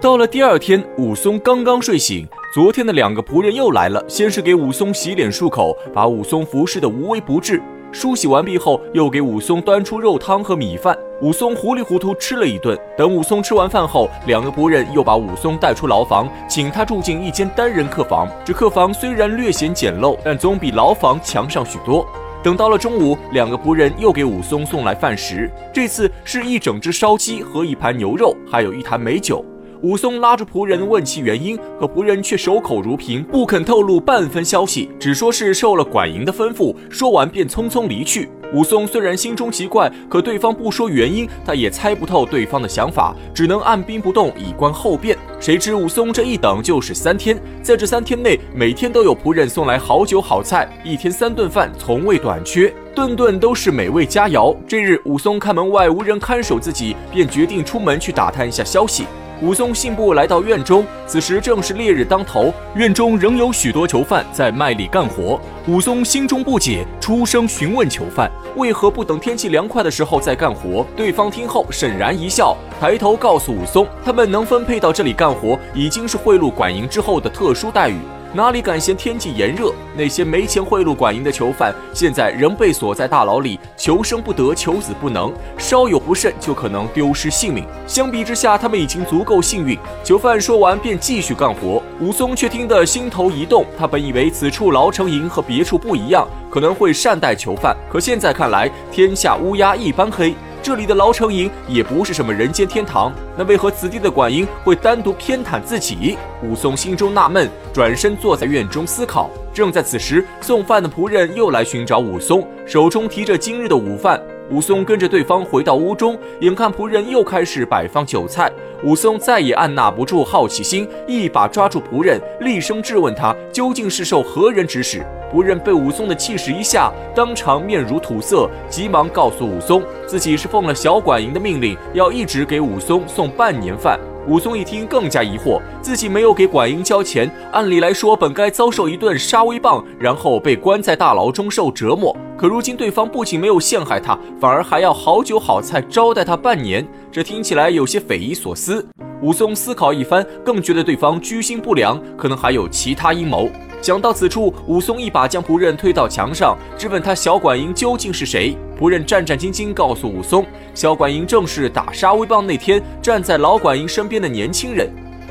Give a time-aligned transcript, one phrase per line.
[0.00, 7.60] 到了第二天，武松刚刚睡醒，昨天的两个仆人又来了，先是给武松洗脸漱口，把武松服侍的无微不至。
[7.90, 10.96] 梳洗完毕后，又给武松端出肉汤和米饭。
[11.20, 12.78] 武松糊里糊涂吃了一顿。
[12.96, 18.28] 等武松吃完饭后，两个仆人又把武松带出牢房，请他住进一间单人客房。
[18.44, 22.06] 这客房虽然略显简陋，但总比牢房强上许多。
[22.40, 29.44] 等到了中午，两个仆人又给武松送来饭食，这次是一整只烧鸡和一盘牛肉，还有一坛美酒。
[29.80, 36.74] 武松拉住仆人问其原因，可仆人却守口如瓶，不肯透露半分消息，只说是受了管营的吩咐。
[36.90, 38.28] 说完便匆匆离去。
[38.52, 45.16] 武松虽然心中奇怪，可对方不说原因，他也猜不透对方的想法，只能按兵不动，以观后变。
[45.38, 54.56] 谁知武松这一等就是三天，在这三天内，每天都有仆人送来好酒好菜，一天三顿饭从未短缺，顿顿都是美味佳肴。
[54.66, 59.04] 这日，武松看门外无人看守自己，便决定出门去打探一下消息。
[59.40, 65.40] 武松信步来到院中，此时正是烈日当头，院中仍有许多囚犯在卖力干活。
[65.68, 70.84] 武松心中不解，出声询问囚犯为何不等天气凉快的时候再干活。
[70.96, 77.96] 对方听后沈然一笑，抬头告诉武松，他们能分配到这里干活，已经是贿赂管营之后的特殊待遇。
[78.34, 79.72] 哪里敢嫌天气炎热？
[79.96, 87.64] 那些没钱贿赂管营的囚犯，现在仍被锁在大牢里，求生不得，求死不能，稍有不慎就可能丢失性命。
[87.86, 89.78] 相比之下，他们已经足够幸运。
[90.04, 93.64] 囚犯说完便继续干活，武松却听得心头一动。
[93.78, 100.34] 他本以为此处牢城营和别处不一样，可能会善待囚犯，可现在看来，天下乌鸦一般黑。
[100.68, 106.18] 这里的牢城营也不是什么人间天堂，那为何此地的管营会单独偏袒自己？
[106.42, 109.30] 武松心中纳闷，转身坐在院中思考。
[109.50, 114.20] 正在此时，送饭的仆人又来寻找武松，手中提着今日的午饭。
[114.50, 118.50] 武松跟着对方回到屋中，眼看仆人又开始摆放酒菜，
[118.82, 125.04] 武松再也按捺不住好奇心，一把抓住仆人，厉声质问他究竟是受何人指使。
[125.30, 134.00] 仆人被武松的气势一吓，当场面如土色，急忙告诉武松，自己是奉了小管营的命令，要一直给武松送半年饭。
[134.28, 142.14] 武松一听更加疑惑，自己没有给管英交钱，按理来说本该遭受一顿杀威棒，然后被关在大牢中受折磨。
[142.36, 148.86] 可如今对方不仅没有陷害他，反而还要好酒好菜招待他半年，这听起来有些匪夷所思。
[149.22, 153.48] 武松思考一番，更觉得对方居心不良，可能还有其他阴谋。
[153.80, 158.56] 想到此处，武松一把将仆人推到墙上，质问他小管营究竟是谁。
[158.78, 160.44] 仆人战战兢兢告诉武松，
[160.74, 164.90] 小管营正是打杀威棒那天站在老管营身边的年轻人。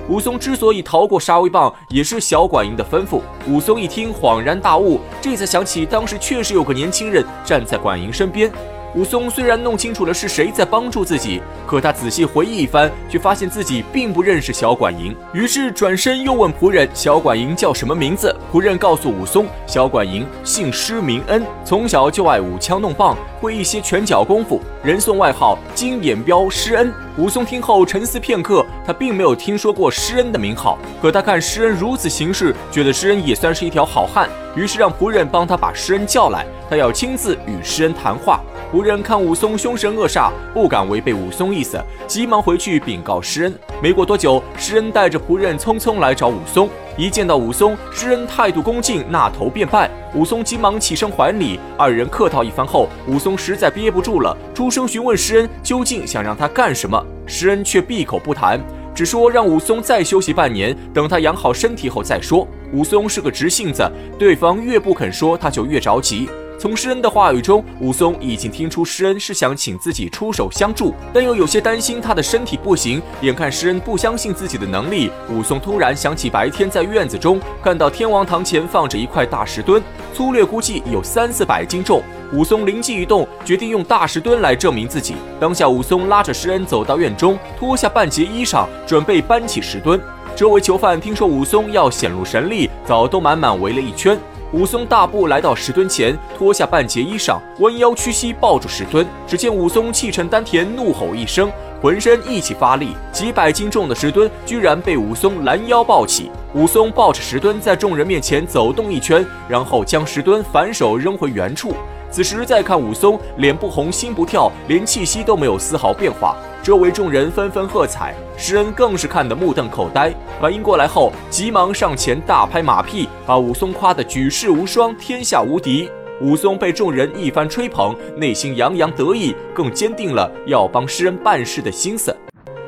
[0.09, 3.21] 武松之所以逃过杀威棒，也是小管营的吩咐。
[3.47, 8.49] 武松一听，恍然大悟，这才想起当时确实有个年轻人站在管营身边。
[8.95, 15.15] 武松虽然弄清楚了是谁在帮助自己，可他仔细回忆一番，却发现自己并不认识小管营。
[15.33, 38.39] 于是转身又问仆人：“小管营叫什么名字？”仆人告诉武松：“小管营姓施，名恩，从小就爱舞枪弄棒，会一些拳脚功夫，人送外号‘金眼彪施恩’。”武松听后沉思片刻，他并没有听说过施恩的名号，可他看施恩如此行事，觉得施恩也算是一条好汉，于是让仆人帮他把施恩叫来，他要亲自与施恩谈话。
[38.71, 43.53] 仆人看武松凶神恶煞，不敢违背武松意思，急忙回去禀告施恩。
[43.81, 46.69] 没过多久，施恩带着仆人匆匆来找武松。
[46.97, 49.89] 一见到武松，施恩态度恭敬，那头便拜。
[50.13, 51.59] 武松急忙起身还礼。
[51.77, 57.01] 二人客套一番后，武松实在憋不住了，出声询问施恩究竟想让他干什么。
[57.25, 58.59] 施恩却闭口不谈，
[58.93, 62.45] 只说让武松再休息半年，等他养好身体后再说。
[62.73, 63.89] 武松是个直性子，
[64.19, 66.27] 对方越不肯说，他就越着急。
[66.59, 72.99] 从施恩的话语中，武松已经听出施恩是想请自己出手相助，但又有些担心他的身体不行。
[73.21, 79.81] 眼看施恩不相信自己的能力，武松突然想起白天在院子中看到天王堂前放着一块大石墩，
[80.15, 82.01] 粗略估计有三四百斤重。
[82.33, 85.13] 武松灵机一动，决定用大石墩来证明自己。
[85.39, 90.01] 当下，武松拉着施恩走到院中，脱下半截衣裳，准备搬起石墩。
[90.35, 94.17] 周围囚犯听说武松要显露神力，早都满满围了一圈。
[94.53, 99.05] 武松大步来到石墩前，脱下半截衣裳，弯腰屈膝抱住石墩。
[99.27, 101.51] 只见武松气沉丹田，怒吼一声，
[101.81, 106.31] 浑身一起发力，几百斤重的石墩居然被武松拦腰抱起。
[106.53, 111.73] 武松抱着石墩在众人面前走动一圈，然后将石墩反手扔回原处。
[112.09, 116.37] 此时再看武松，脸不红心不跳，连气息都没有丝毫变化。
[116.67, 120.13] 周围众人纷纷喝彩，施恩更是看得目瞪口呆。
[120.41, 125.89] 反应过来后，急忙上前大拍马屁，把武松夸得举世无双，天下无敌。
[126.19, 132.13] 武松被众人一番吹捧，内心洋洋得意，更坚定了要帮施恩办事的心思。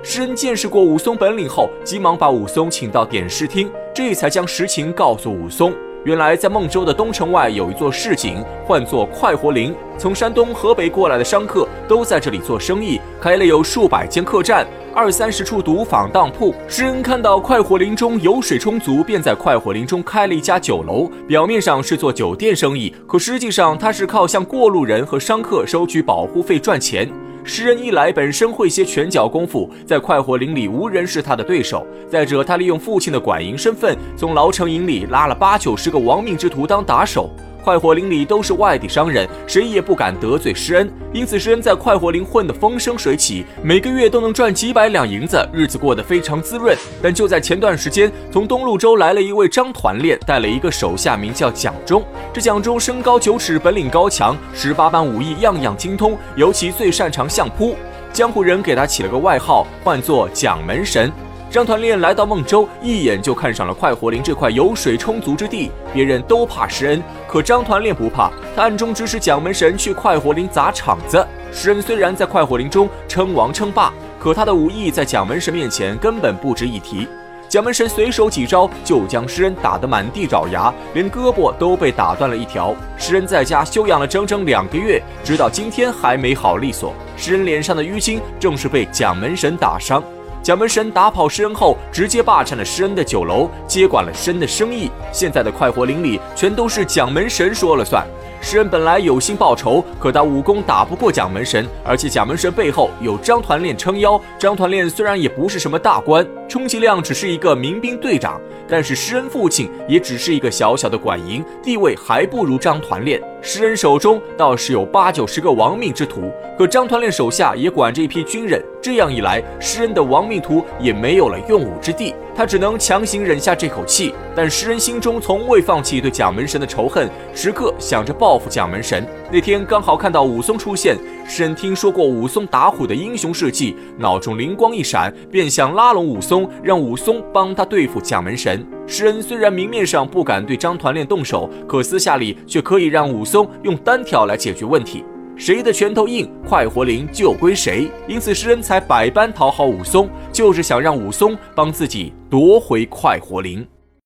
[0.01, 5.74] 诗恩见识过武松本领后，急忙把武松请到点视厅，这才将实情告诉武松。
[6.06, 9.75] 原来在孟州的东城外有一座市井，唤作快活林。
[9.98, 16.53] 从山东、河北过来的商客都在这里做生意，开了有数百间客栈，二三十处赌坊当铺。
[16.68, 21.09] 诗恩看到快活林中油水充足，便在快活林中开了一家酒楼。
[21.27, 27.09] 表面上是做酒店生意，可实际上他是靠向过路人和商客收取保护费赚钱。
[27.44, 31.88] 诗人一来本身会些拳脚功夫，在快活林里无人是他的对手。
[32.07, 37.31] 再者，他利用父亲的管营身份，从牢城营里拉了八九十个亡命之徒当打手。
[37.63, 46.75] 快活林里都是外地商人，谁也不敢得罪施恩，因此施恩在快活林混得风生水起，每个月都能赚几百两银子，日子过得非常滋润。
[47.01, 52.03] 但就在前段时间，从东路州来了一位张团练，带了一个手下，名叫蒋忠。
[52.33, 57.75] 这蒋忠身高九尺，本领高强，十八般武艺样样精通，尤其最擅长相扑。
[58.12, 61.12] 江湖人给他起了个外号，唤作蒋门神。
[61.50, 65.72] 张团练来到孟州，一眼就看上了快活林这块油水充足之地。
[65.92, 71.25] 别人都怕施恩，可张团练不怕，他暗中指使蒋门神去快活林砸场子。
[71.51, 77.07] 施恩虽然在快活林中称王称霸，可他的武艺在蒋门神面前根本不值一提。
[77.48, 82.75] 蒋门神随手几招就将施恩打得满地找牙，连胳膊都被打断了一条。
[82.96, 86.94] 施恩在家休养了整整两个月，直到今天还没好利索。
[87.18, 90.04] 施恩脸上的淤青正是被蒋门神打伤。
[90.41, 94.89] 蒋门神打跑施恩后，直接霸占了施恩的酒楼，接管了施恩的生意。
[95.12, 98.06] 现在的快活林里全都是蒋门神说了算。
[98.41, 104.19] 施恩本来有心报仇，可他武功打不过蒋门神，而且蒋门神背后有张团练撑腰。
[104.39, 113.22] 张团练虽然也不是什么大官，充其量只是一个民兵队长，但是施恩父亲也只是一个小小的管营，地位还不如张团练。
[113.40, 118.60] 施恩手中倒是有八九十个亡命之徒，可张团练手下也管着一批军人。
[118.81, 124.16] 这样一来，施恩的亡命徒也没有了用武之地，他只能强行忍下这口气。
[124.36, 129.06] 但施恩心中从未放弃对蒋门神的仇恨，时刻想着报复蒋门神。
[129.31, 130.98] 那天刚好看到武松出现，
[131.31, 138.65] 施恩听说过武松打虎的英雄事迹，脑中灵光一闪，便想拉拢武松，让武松帮他对付蒋门神。
[138.87, 145.05] 施恩虽然明面上不敢对张团练动手，可私下里却可以让武松用单挑来解决问题。
[145.37, 147.87] 谁的拳头硬，快活林就归谁。
[148.07, 153.63] 因此，施恩才百般讨好武松，就是想让武松帮自己夺回快活林。